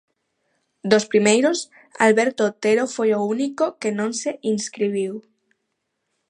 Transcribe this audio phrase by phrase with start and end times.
[0.91, 1.57] Dos primeiros,
[2.07, 5.13] Alberto Otero foi o único que non se inscribiu.